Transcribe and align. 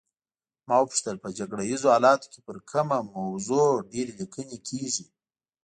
ما 0.67 0.75
وپوښتل 0.79 1.15
په 1.23 1.29
جګړه 1.37 1.63
ایزو 1.69 1.87
حالاتو 1.95 2.29
کې 2.31 2.39
پر 2.47 2.57
کومه 2.71 2.97
موضوع 3.15 3.67
ډېرې 3.91 4.13
لیکنې 4.21 4.57
کیږي. 4.67 5.05